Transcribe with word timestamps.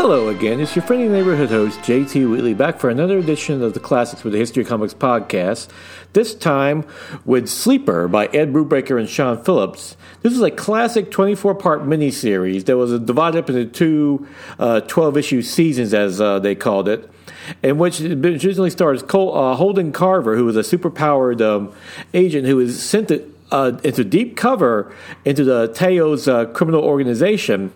Hello 0.00 0.28
again, 0.28 0.60
it's 0.60 0.76
your 0.76 0.84
friendly 0.84 1.08
neighborhood 1.08 1.48
host, 1.48 1.80
JT 1.80 2.30
Wheatley, 2.30 2.54
back 2.54 2.78
for 2.78 2.88
another 2.88 3.18
edition 3.18 3.64
of 3.64 3.74
the 3.74 3.80
Classics 3.80 4.22
with 4.22 4.32
the 4.32 4.38
History 4.38 4.62
of 4.62 4.68
Comics 4.68 4.94
podcast. 4.94 5.66
This 6.12 6.36
time 6.36 6.86
with 7.24 7.48
Sleeper 7.48 8.06
by 8.06 8.26
Ed 8.26 8.52
Brubaker 8.52 8.96
and 8.96 9.08
Sean 9.08 9.42
Phillips. 9.42 9.96
This 10.22 10.32
is 10.32 10.40
a 10.40 10.52
classic 10.52 11.10
24 11.10 11.56
part 11.56 11.82
miniseries 11.82 12.66
that 12.66 12.76
was 12.76 12.96
divided 13.00 13.40
up 13.40 13.50
into 13.50 13.66
two 13.66 14.28
uh, 14.60 14.82
12 14.82 15.16
issue 15.16 15.42
seasons, 15.42 15.92
as 15.92 16.20
uh, 16.20 16.38
they 16.38 16.54
called 16.54 16.88
it, 16.88 17.10
in 17.64 17.76
which 17.76 18.00
it 18.00 18.24
originally 18.24 18.70
stars 18.70 19.02
Cole, 19.02 19.36
uh, 19.36 19.56
Holden 19.56 19.90
Carver, 19.90 20.36
who 20.36 20.44
was 20.44 20.56
a 20.56 20.60
superpowered 20.60 21.40
um, 21.40 21.74
agent 22.14 22.46
who 22.46 22.54
was 22.54 22.80
sent 22.80 23.08
to, 23.08 23.28
uh, 23.50 23.72
into 23.82 24.04
deep 24.04 24.36
cover 24.36 24.94
into 25.24 25.42
the 25.42 25.66
Tao's 25.66 26.28
uh, 26.28 26.44
criminal 26.44 26.84
organization 26.84 27.72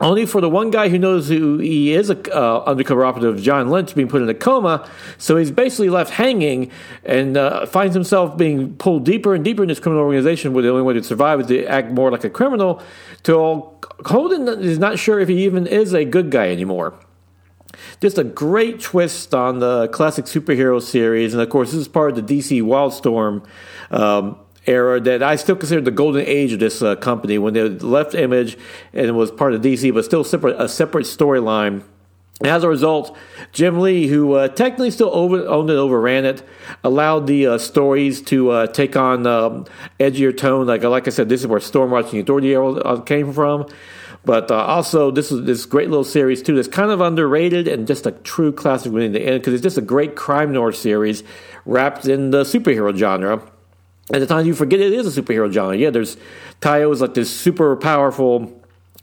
only 0.00 0.26
for 0.26 0.40
the 0.40 0.48
one 0.48 0.70
guy 0.70 0.88
who 0.88 0.98
knows 0.98 1.28
who 1.28 1.58
he 1.58 1.92
is, 1.92 2.08
a 2.08 2.36
uh, 2.36 2.62
undercover 2.64 3.04
operative, 3.04 3.42
John 3.42 3.68
Lynch, 3.68 3.94
being 3.94 4.08
put 4.08 4.22
in 4.22 4.28
a 4.28 4.34
coma. 4.34 4.88
So 5.18 5.36
he's 5.36 5.50
basically 5.50 5.90
left 5.90 6.12
hanging 6.12 6.70
and 7.04 7.36
uh, 7.36 7.66
finds 7.66 7.94
himself 7.94 8.36
being 8.36 8.76
pulled 8.76 9.04
deeper 9.04 9.34
and 9.34 9.44
deeper 9.44 9.62
in 9.62 9.68
this 9.68 9.80
criminal 9.80 10.04
organization 10.04 10.52
where 10.52 10.62
the 10.62 10.70
only 10.70 10.82
way 10.82 10.94
to 10.94 11.02
survive 11.02 11.40
is 11.40 11.46
to 11.48 11.66
act 11.66 11.90
more 11.90 12.12
like 12.12 12.22
a 12.22 12.30
criminal. 12.30 12.80
Till 13.24 13.76
Holden 14.06 14.46
is 14.62 14.78
not 14.78 14.98
sure 14.98 15.18
if 15.18 15.28
he 15.28 15.44
even 15.44 15.66
is 15.66 15.92
a 15.92 16.04
good 16.04 16.30
guy 16.30 16.50
anymore. 16.50 16.94
Just 18.00 18.18
a 18.18 18.24
great 18.24 18.80
twist 18.80 19.34
on 19.34 19.58
the 19.58 19.88
classic 19.88 20.26
superhero 20.26 20.80
series. 20.80 21.34
And 21.34 21.42
of 21.42 21.48
course, 21.48 21.72
this 21.72 21.80
is 21.80 21.88
part 21.88 22.16
of 22.16 22.26
the 22.26 22.38
DC 22.38 22.62
Wildstorm. 22.62 23.44
Um, 23.90 24.38
era 24.68 25.00
that 25.00 25.22
I 25.22 25.36
still 25.36 25.56
consider 25.56 25.80
the 25.80 25.90
golden 25.90 26.24
age 26.26 26.52
of 26.52 26.60
this 26.60 26.82
uh, 26.82 26.94
company 26.96 27.38
when 27.38 27.54
they 27.54 27.68
left 27.68 28.14
Image 28.14 28.56
and 28.92 29.16
was 29.16 29.30
part 29.30 29.54
of 29.54 29.62
DC, 29.62 29.92
but 29.92 30.04
still 30.04 30.22
separate, 30.22 30.60
a 30.60 30.68
separate 30.68 31.06
storyline. 31.06 31.82
As 32.44 32.62
a 32.62 32.68
result, 32.68 33.16
Jim 33.50 33.80
Lee, 33.80 34.06
who 34.06 34.34
uh, 34.34 34.46
technically 34.46 34.92
still 34.92 35.10
over, 35.12 35.44
owned 35.48 35.70
it, 35.70 35.76
overran 35.76 36.24
it, 36.24 36.46
allowed 36.84 37.26
the 37.26 37.48
uh, 37.48 37.58
stories 37.58 38.22
to 38.22 38.50
uh, 38.50 38.66
take 38.68 38.94
on 38.94 39.26
um, 39.26 39.66
edgier 39.98 40.36
tone. 40.36 40.66
Like 40.66 40.84
like 40.84 41.08
I 41.08 41.10
said, 41.10 41.28
this 41.28 41.40
is 41.40 41.48
where 41.48 41.58
Stormwatch 41.58 42.12
and 42.12 42.20
Authority 42.20 42.54
uh, 42.54 43.00
came 43.00 43.32
from. 43.32 43.66
But 44.24 44.52
uh, 44.52 44.56
also, 44.56 45.10
this 45.10 45.32
is 45.32 45.46
this 45.46 45.66
great 45.66 45.88
little 45.88 46.04
series 46.04 46.40
too. 46.40 46.54
That's 46.54 46.68
kind 46.68 46.92
of 46.92 47.00
underrated 47.00 47.66
and 47.66 47.88
just 47.88 48.06
a 48.06 48.12
true 48.12 48.52
classic 48.52 48.92
in 48.92 49.12
the 49.12 49.20
end 49.20 49.40
because 49.40 49.54
it's 49.54 49.62
just 49.62 49.78
a 49.78 49.82
great 49.82 50.14
crime 50.14 50.52
noir 50.52 50.70
series 50.70 51.24
wrapped 51.64 52.06
in 52.06 52.30
the 52.30 52.42
superhero 52.42 52.96
genre 52.96 53.42
at 54.12 54.20
the 54.20 54.26
time 54.26 54.46
you 54.46 54.54
forget 54.54 54.80
it 54.80 54.92
is 54.92 55.18
a 55.18 55.22
superhero 55.22 55.50
genre. 55.52 55.76
Yeah, 55.76 55.90
there's 55.90 56.16
Tao 56.60 56.90
is 56.90 57.00
like 57.00 57.14
this 57.14 57.34
super 57.34 57.76
powerful 57.76 58.57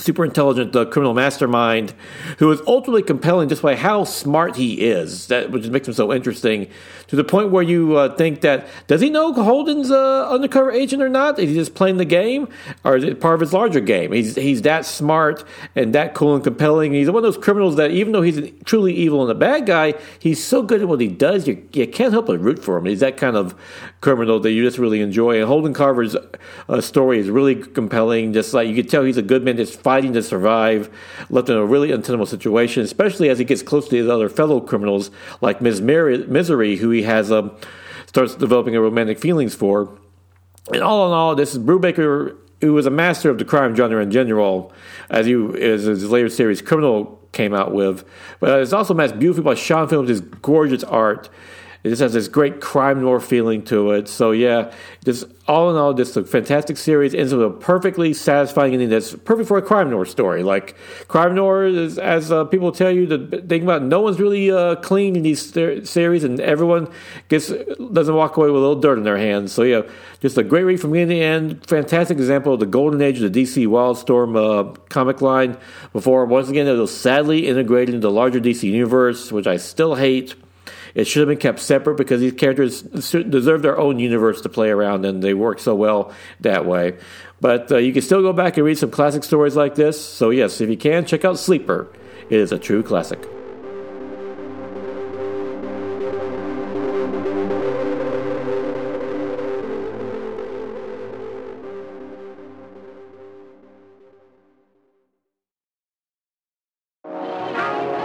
super 0.00 0.24
intelligent 0.24 0.74
uh, 0.74 0.84
criminal 0.84 1.14
mastermind 1.14 1.94
who 2.38 2.50
is 2.50 2.60
ultimately 2.66 3.02
compelling 3.02 3.48
just 3.48 3.62
by 3.62 3.76
how 3.76 4.04
smart 4.04 4.56
he 4.56 4.80
is 4.80 5.26
that 5.28 5.50
which 5.50 5.66
makes 5.68 5.86
him 5.86 5.94
so 5.94 6.12
interesting 6.12 6.68
to 7.10 7.16
the 7.16 7.24
point 7.24 7.50
where 7.50 7.62
you 7.62 7.96
uh, 7.96 8.14
think 8.14 8.40
that 8.40 8.68
does 8.86 9.00
he 9.00 9.10
know 9.10 9.32
Holden's 9.32 9.90
uh, 9.90 10.28
undercover 10.30 10.70
agent 10.70 11.02
or 11.02 11.08
not? 11.08 11.40
Is 11.40 11.48
he 11.48 11.56
just 11.56 11.74
playing 11.74 11.96
the 11.96 12.04
game? 12.04 12.48
Or 12.84 12.96
is 12.96 13.02
it 13.02 13.20
part 13.20 13.34
of 13.34 13.40
his 13.40 13.52
larger 13.52 13.80
game? 13.80 14.12
He's 14.12 14.36
he's 14.36 14.62
that 14.62 14.86
smart 14.86 15.42
and 15.74 15.92
that 15.94 16.14
cool 16.14 16.36
and 16.36 16.44
compelling. 16.44 16.92
He's 16.92 17.08
one 17.08 17.16
of 17.16 17.22
those 17.22 17.36
criminals 17.36 17.74
that 17.76 17.90
even 17.90 18.12
though 18.12 18.22
he's 18.22 18.52
truly 18.64 18.94
evil 18.94 19.22
and 19.22 19.30
a 19.30 19.34
bad 19.34 19.66
guy 19.66 19.94
he's 20.20 20.42
so 20.42 20.62
good 20.62 20.82
at 20.82 20.88
what 20.88 21.00
he 21.00 21.08
does 21.08 21.48
you, 21.48 21.66
you 21.72 21.88
can't 21.88 22.12
help 22.12 22.26
but 22.26 22.38
root 22.38 22.62
for 22.62 22.76
him. 22.76 22.86
He's 22.86 23.00
that 23.00 23.16
kind 23.16 23.36
of 23.36 23.56
criminal 24.00 24.38
that 24.40 24.52
you 24.52 24.64
just 24.64 24.78
really 24.78 25.00
enjoy. 25.00 25.38
And 25.38 25.48
Holden 25.48 25.74
Carver's 25.74 26.14
uh, 26.68 26.80
story 26.80 27.18
is 27.18 27.28
really 27.28 27.56
compelling 27.56 28.32
just 28.32 28.54
like 28.54 28.68
you 28.68 28.74
could 28.74 28.88
tell 28.88 29.02
he's 29.02 29.16
a 29.16 29.22
good 29.22 29.42
man 29.42 29.56
just 29.56 29.80
fighting 29.90 30.12
to 30.12 30.22
survive, 30.22 30.88
left 31.30 31.48
in 31.48 31.56
a 31.56 31.66
really 31.66 31.90
untenable 31.90 32.24
situation, 32.24 32.80
especially 32.80 33.28
as 33.28 33.40
he 33.40 33.44
gets 33.44 33.60
close 33.60 33.88
to 33.88 33.96
his 33.96 34.06
other 34.06 34.28
fellow 34.28 34.60
criminals 34.60 35.10
like 35.40 35.60
Ms. 35.60 35.80
Misery, 35.80 36.76
who 36.76 36.90
he 36.90 37.02
has 37.02 37.32
um, 37.32 37.50
starts 38.06 38.36
developing 38.36 38.76
a 38.76 38.80
romantic 38.80 39.18
feelings 39.18 39.52
for. 39.52 39.98
And 40.72 40.80
all 40.80 41.08
in 41.08 41.12
all, 41.12 41.34
this 41.34 41.54
is 41.54 41.58
Brubaker, 41.58 42.36
who 42.60 42.72
was 42.72 42.86
a 42.86 42.90
master 42.90 43.30
of 43.30 43.38
the 43.38 43.44
crime 43.44 43.74
genre 43.74 44.00
in 44.00 44.12
general, 44.12 44.72
as 45.10 45.26
you 45.26 45.56
as 45.56 45.82
his 45.82 46.08
later 46.08 46.28
series 46.28 46.62
Criminal 46.62 47.20
came 47.32 47.52
out 47.52 47.74
with. 47.74 48.04
But 48.38 48.60
it's 48.60 48.72
also 48.72 48.94
matched 48.94 49.18
beautifully 49.18 49.42
by 49.42 49.54
Sean 49.56 49.88
Phillips' 49.88 50.20
gorgeous 50.20 50.84
art 50.84 51.28
it 51.82 51.88
just 51.88 52.02
has 52.02 52.12
this 52.12 52.28
great 52.28 52.60
crime 52.60 53.00
noir 53.00 53.20
feeling 53.20 53.62
to 53.64 53.92
it. 53.92 54.06
So 54.06 54.32
yeah, 54.32 54.72
just 55.02 55.24
all 55.48 55.70
in 55.70 55.76
all, 55.76 55.94
just 55.94 56.14
a 56.16 56.24
fantastic 56.24 56.76
series. 56.76 57.14
Ends 57.14 57.32
with 57.32 57.42
a 57.42 57.50
perfectly 57.50 58.12
satisfying 58.12 58.74
ending 58.74 58.90
that's 58.90 59.14
perfect 59.14 59.48
for 59.48 59.56
a 59.56 59.62
crime 59.62 59.88
noir 59.88 60.04
story. 60.04 60.42
Like 60.42 60.76
crime 61.08 61.34
noir 61.34 61.64
is, 61.64 61.98
as 61.98 62.30
uh, 62.30 62.44
people 62.44 62.70
tell 62.70 62.90
you, 62.90 63.06
the 63.06 63.40
thing 63.40 63.62
about 63.62 63.82
no 63.82 64.02
one's 64.02 64.20
really 64.20 64.50
uh, 64.50 64.76
clean 64.76 65.16
in 65.16 65.22
these 65.22 65.52
series, 65.88 66.22
and 66.22 66.38
everyone 66.38 66.92
gets 67.28 67.48
doesn't 67.92 68.14
walk 68.14 68.36
away 68.36 68.48
with 68.48 68.56
a 68.56 68.66
little 68.66 68.80
dirt 68.80 68.98
in 68.98 69.04
their 69.04 69.18
hands. 69.18 69.52
So 69.52 69.62
yeah, 69.62 69.82
just 70.20 70.36
a 70.36 70.42
great 70.42 70.64
read 70.64 70.80
from 70.80 70.92
beginning 70.92 71.18
to 71.18 71.24
end. 71.24 71.66
Fantastic 71.66 72.18
example 72.18 72.52
of 72.52 72.60
the 72.60 72.66
golden 72.66 73.00
age 73.00 73.22
of 73.22 73.32
the 73.32 73.42
DC 73.42 73.66
Wildstorm 73.66 74.36
uh, 74.36 74.78
comic 74.90 75.22
line. 75.22 75.56
Before 75.94 76.26
once 76.26 76.50
again, 76.50 76.66
it 76.66 76.72
was 76.72 76.94
sadly 76.94 77.48
integrated 77.48 77.94
into 77.94 78.06
the 78.06 78.12
larger 78.12 78.38
DC 78.38 78.64
universe, 78.64 79.32
which 79.32 79.46
I 79.46 79.56
still 79.56 79.94
hate. 79.94 80.34
It 80.94 81.04
should 81.04 81.20
have 81.20 81.28
been 81.28 81.38
kept 81.38 81.60
separate 81.60 81.96
because 81.96 82.20
these 82.20 82.32
characters 82.32 82.82
deserve 82.82 83.62
their 83.62 83.78
own 83.78 83.98
universe 83.98 84.40
to 84.42 84.48
play 84.48 84.70
around, 84.70 85.04
and 85.04 85.22
they 85.22 85.34
work 85.34 85.60
so 85.60 85.74
well 85.74 86.12
that 86.40 86.66
way. 86.66 86.98
But 87.40 87.72
uh, 87.72 87.78
you 87.78 87.92
can 87.92 88.02
still 88.02 88.22
go 88.22 88.32
back 88.32 88.56
and 88.56 88.66
read 88.66 88.78
some 88.78 88.90
classic 88.90 89.24
stories 89.24 89.56
like 89.56 89.74
this. 89.74 90.02
So, 90.04 90.30
yes, 90.30 90.60
if 90.60 90.68
you 90.68 90.76
can, 90.76 91.06
check 91.06 91.24
out 91.24 91.38
Sleeper. 91.38 91.88
It 92.28 92.38
is 92.38 92.52
a 92.52 92.58
true 92.58 92.82
classic. 92.82 93.20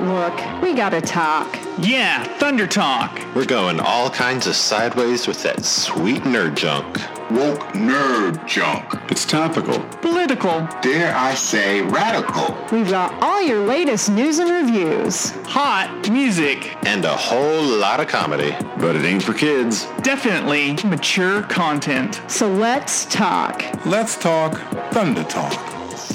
Look, 0.00 0.62
we 0.62 0.74
gotta 0.74 1.00
talk. 1.00 1.63
Yeah, 1.78 2.22
Thunder 2.38 2.68
Talk. 2.68 3.20
We're 3.34 3.44
going 3.44 3.80
all 3.80 4.08
kinds 4.08 4.46
of 4.46 4.54
sideways 4.54 5.26
with 5.26 5.42
that 5.42 5.64
sweet 5.64 6.22
nerd 6.22 6.54
junk. 6.54 6.98
Woke 7.32 7.62
nerd 7.72 8.46
junk. 8.46 8.94
It's 9.10 9.24
topical. 9.24 9.80
Political. 10.00 10.68
Dare 10.82 11.12
I 11.16 11.34
say 11.34 11.82
radical. 11.82 12.56
We've 12.70 12.88
got 12.88 13.20
all 13.20 13.42
your 13.42 13.58
latest 13.66 14.08
news 14.08 14.38
and 14.38 14.50
reviews. 14.50 15.30
Hot 15.46 16.08
music. 16.12 16.76
And 16.86 17.04
a 17.04 17.16
whole 17.16 17.64
lot 17.64 17.98
of 17.98 18.06
comedy. 18.06 18.54
But 18.78 18.94
it 18.94 19.04
ain't 19.04 19.24
for 19.24 19.34
kids. 19.34 19.86
Definitely 20.02 20.74
mature 20.88 21.42
content. 21.42 22.20
So 22.28 22.48
let's 22.48 23.04
talk. 23.06 23.64
Let's 23.84 24.16
talk 24.16 24.60
Thunder 24.92 25.24
Talk. 25.24 25.52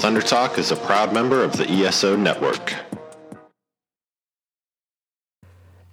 Thunder 0.00 0.22
Talk 0.22 0.56
is 0.56 0.70
a 0.70 0.76
proud 0.76 1.12
member 1.12 1.44
of 1.44 1.58
the 1.58 1.68
ESO 1.68 2.16
network. 2.16 2.74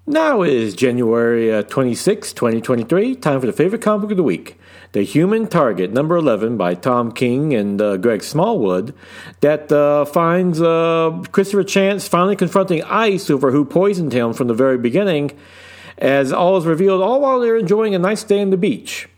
Now 0.10 0.42
is 0.42 0.74
January 0.74 1.54
uh, 1.54 1.64
26, 1.64 2.32
2023. 2.32 3.16
Time 3.18 3.42
for 3.42 3.46
the 3.46 3.52
favorite 3.52 3.82
comic 3.82 4.04
book 4.04 4.12
of 4.12 4.16
the 4.16 4.24
week 4.24 4.58
The 4.94 5.02
Human 5.02 5.48
Target, 5.48 5.92
number 5.92 6.16
11 6.16 6.56
by 6.56 6.76
Tom 6.76 7.12
King 7.12 7.54
and 7.54 7.82
uh, 7.82 7.98
Greg 7.98 8.24
Smallwood, 8.24 8.94
that 9.42 9.70
uh, 9.70 10.06
finds 10.06 10.62
uh, 10.62 11.24
Christopher 11.34 11.66
Chance 11.66 12.08
finally 12.08 12.38
confronting 12.38 12.84
Ice 12.84 13.30
over 13.30 13.52
who 13.52 13.66
poisoned 13.66 14.14
him 14.14 14.32
from 14.32 14.48
the 14.48 14.54
very 14.54 14.78
beginning, 14.78 15.38
as 15.98 16.32
all 16.32 16.56
is 16.56 16.66
revealed 16.66 17.02
all 17.02 17.20
while 17.20 17.42
they're 17.42 17.58
enjoying 17.58 17.94
a 17.94 18.00
nice 18.00 18.24
day 18.24 18.42
on 18.42 18.50
the 18.50 18.56
beach. 18.56 19.10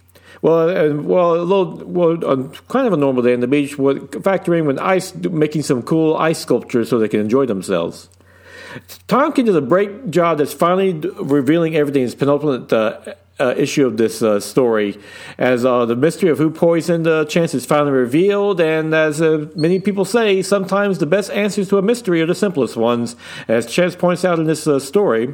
Well, 0.41 0.69
uh, 0.69 0.95
well, 1.03 1.35
a 1.35 1.43
little, 1.43 1.85
well, 1.85 2.47
kind 2.67 2.87
of 2.87 2.93
a 2.93 2.97
normal 2.97 3.21
day 3.21 3.35
on 3.35 3.41
the 3.41 3.47
beach, 3.47 3.77
factoring 3.77 4.65
when 4.65 4.79
Ice 4.79 5.13
making 5.13 5.61
some 5.61 5.83
cool 5.83 6.17
ice 6.17 6.39
sculptures 6.39 6.89
so 6.89 6.97
they 6.97 7.07
can 7.07 7.19
enjoy 7.19 7.45
themselves. 7.45 8.09
Tom 9.07 9.33
King 9.33 9.45
does 9.45 9.55
a 9.55 9.61
great 9.61 10.11
job 10.11 10.37
that's 10.37 10.53
finally 10.53 10.93
revealing 10.93 11.75
everything. 11.75 12.03
His 12.03 12.15
penultimate 12.15 12.71
uh, 12.71 13.15
uh, 13.39 13.53
issue 13.55 13.87
of 13.87 13.97
this 13.97 14.21
uh, 14.21 14.39
story, 14.39 14.99
as 15.37 15.63
uh, 15.63 15.85
the 15.85 15.95
mystery 15.95 16.29
of 16.29 16.37
who 16.37 16.49
poisoned 16.49 17.07
uh, 17.07 17.23
Chance 17.25 17.53
is 17.53 17.65
finally 17.65 17.91
revealed, 17.91 18.59
and 18.59 18.93
as 18.93 19.21
uh, 19.21 19.47
many 19.55 19.79
people 19.79 20.03
say, 20.03 20.41
sometimes 20.41 20.97
the 20.97 21.05
best 21.05 21.31
answers 21.31 21.69
to 21.69 21.77
a 21.77 21.81
mystery 21.81 22.21
are 22.21 22.25
the 22.25 22.35
simplest 22.35 22.75
ones, 22.75 23.15
as 23.47 23.65
Chance 23.65 23.95
points 23.95 24.25
out 24.25 24.39
in 24.39 24.45
this 24.45 24.67
story. 24.85 25.33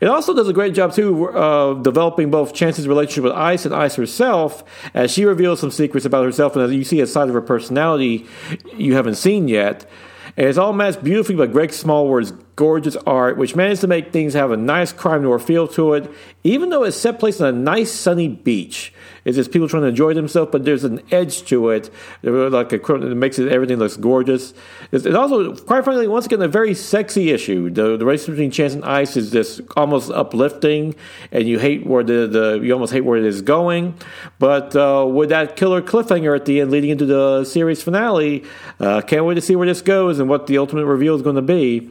It 0.00 0.06
also 0.06 0.32
does 0.32 0.48
a 0.48 0.52
great 0.52 0.74
job 0.74 0.92
too, 0.92 1.28
uh, 1.30 1.74
developing 1.74 2.30
both 2.30 2.54
Chance's 2.54 2.86
relationship 2.86 3.24
with 3.24 3.32
Ice 3.32 3.66
and 3.66 3.74
Ice 3.74 3.96
herself, 3.96 4.62
as 4.94 5.10
she 5.10 5.24
reveals 5.24 5.58
some 5.58 5.72
secrets 5.72 6.06
about 6.06 6.24
herself, 6.24 6.54
and 6.54 6.64
as 6.64 6.72
you 6.72 6.84
see 6.84 7.00
a 7.00 7.06
side 7.06 7.28
of 7.28 7.34
her 7.34 7.42
personality 7.42 8.26
you 8.76 8.94
haven't 8.94 9.16
seen 9.16 9.48
yet. 9.48 9.88
And 10.36 10.46
it's 10.46 10.58
all 10.58 10.72
matched 10.72 11.02
beautifully 11.02 11.34
by 11.34 11.46
Greg 11.46 11.72
Smallwood's 11.72 12.32
gorgeous 12.56 12.96
art, 13.06 13.36
which 13.36 13.56
managed 13.56 13.80
to 13.80 13.86
make 13.86 14.12
things 14.12 14.34
have 14.34 14.50
a 14.50 14.56
nice 14.56 14.92
crime 14.92 15.22
noir 15.22 15.38
feel 15.38 15.66
to 15.68 15.94
it, 15.94 16.10
even 16.44 16.70
though 16.70 16.84
it's 16.84 16.96
set 16.96 17.18
placed 17.18 17.40
on 17.40 17.48
a 17.48 17.52
nice 17.52 17.92
sunny 17.92 18.28
beach. 18.28 18.92
It's 19.24 19.36
just 19.36 19.52
people 19.52 19.68
trying 19.68 19.82
to 19.82 19.88
enjoy 19.88 20.14
themselves, 20.14 20.50
but 20.50 20.64
there's 20.64 20.84
an 20.84 21.02
edge 21.10 21.42
to 21.44 21.70
it, 21.70 21.90
like 22.22 22.72
a, 22.72 22.76
it 22.76 23.16
makes 23.16 23.38
it 23.38 23.52
everything 23.52 23.78
looks 23.78 23.96
gorgeous. 23.96 24.54
It's, 24.92 25.04
it 25.04 25.14
also, 25.14 25.54
quite 25.54 25.84
frankly, 25.84 26.08
once 26.08 26.26
again, 26.26 26.40
a 26.40 26.48
very 26.48 26.74
sexy 26.74 27.30
issue. 27.30 27.70
The, 27.70 27.96
the 27.96 28.06
race 28.06 28.26
between 28.26 28.50
Chance 28.50 28.74
and 28.74 28.84
Ice 28.84 29.16
is 29.16 29.30
just 29.30 29.60
almost 29.76 30.10
uplifting, 30.10 30.94
and 31.32 31.46
you 31.46 31.58
hate 31.58 31.86
where 31.86 32.02
the, 32.02 32.26
the 32.26 32.60
you 32.62 32.72
almost 32.72 32.92
hate 32.92 33.02
where 33.02 33.18
it 33.18 33.24
is 33.24 33.42
going. 33.42 33.94
But 34.38 34.74
uh, 34.74 35.06
with 35.06 35.28
that 35.28 35.56
killer 35.56 35.82
cliffhanger 35.82 36.34
at 36.34 36.46
the 36.46 36.60
end, 36.60 36.70
leading 36.70 36.90
into 36.90 37.06
the 37.06 37.44
series 37.44 37.82
finale, 37.82 38.44
uh, 38.78 39.02
can't 39.02 39.24
wait 39.26 39.34
to 39.34 39.42
see 39.42 39.56
where 39.56 39.66
this 39.66 39.82
goes 39.82 40.18
and 40.18 40.28
what 40.28 40.46
the 40.46 40.56
ultimate 40.56 40.86
reveal 40.86 41.14
is 41.14 41.22
going 41.22 41.36
to 41.36 41.42
be. 41.42 41.90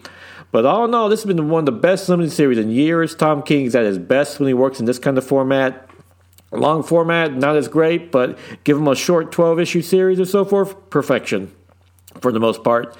But 0.51 0.65
all 0.65 0.85
in 0.85 0.93
all, 0.93 1.09
this 1.09 1.21
has 1.21 1.27
been 1.27 1.49
one 1.49 1.61
of 1.61 1.65
the 1.65 1.79
best 1.79 2.09
limited 2.09 2.31
series 2.31 2.57
in 2.57 2.71
years. 2.71 3.15
Tom 3.15 3.43
King 3.43 3.65
is 3.65 3.75
at 3.75 3.85
his 3.85 3.97
best 3.99 4.39
when 4.39 4.47
he 4.47 4.53
works 4.53 4.79
in 4.79 4.85
this 4.85 4.97
kind 4.97 5.17
of 5.17 5.25
format. 5.25 5.87
Long 6.51 6.81
format, 6.81 7.35
not 7.35 7.55
as 7.55 7.67
great, 7.67 8.11
but 8.11 8.37
give 8.63 8.77
him 8.77 8.87
a 8.87 8.95
short 8.95 9.31
12 9.31 9.59
issue 9.59 9.81
series 9.83 10.19
or 10.19 10.25
so 10.25 10.43
forth, 10.43 10.89
perfection 10.89 11.51
for 12.21 12.31
the 12.31 12.39
most 12.39 12.63
part. 12.63 12.97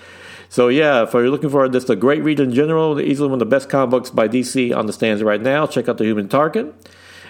So, 0.50 0.68
yeah, 0.68 1.04
if 1.04 1.14
you're 1.14 1.30
looking 1.30 1.50
for 1.50 1.68
just 1.68 1.90
a 1.90 1.96
great 1.96 2.24
read 2.24 2.40
in 2.40 2.54
general, 2.54 3.00
easily 3.00 3.28
one 3.30 3.36
of 3.36 3.40
the 3.40 3.46
best 3.46 3.70
comic 3.70 3.90
books 3.90 4.10
by 4.12 4.28
DC 4.28 4.76
on 4.76 4.86
the 4.86 4.94
stands 4.94 5.24
right 5.24 5.42
now, 5.42 5.66
check 5.66 5.90
out 5.90 5.98
The 5.98 6.06
Human 6.06 6.28
Target. 6.28 6.74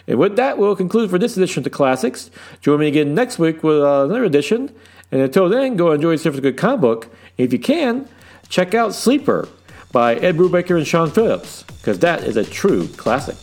And 0.08 0.18
with 0.18 0.36
that, 0.38 0.58
we'll 0.58 0.76
conclude 0.76 1.10
for 1.10 1.20
this 1.20 1.38
edition 1.38 1.62
of 1.62 1.64
the 1.66 1.70
Classics. 1.70 2.32
Join 2.62 2.80
me 2.80 2.88
again 2.88 3.14
next 3.14 3.40
week 3.40 3.64
with 3.64 3.82
uh, 3.82 4.06
another 4.06 4.24
edition. 4.24 4.74
And 5.12 5.22
until 5.22 5.48
then, 5.48 5.76
go 5.76 5.92
enjoy 5.92 6.12
yourself 6.12 6.36
with 6.36 6.46
a 6.46 6.52
good 6.52 6.58
comic 6.58 6.82
book. 6.82 7.16
If 7.38 7.54
you 7.54 7.60
can, 7.60 8.08
check 8.50 8.74
out 8.74 8.94
Sleeper 8.94 9.48
by 9.92 10.16
Ed 10.16 10.38
Brubaker 10.38 10.78
and 10.78 10.88
Sean 10.88 11.10
Phillips, 11.10 11.64
because 11.64 12.00
that 12.00 12.24
is 12.24 12.38
a 12.38 12.46
true 12.46 12.88
classic. 12.90 13.38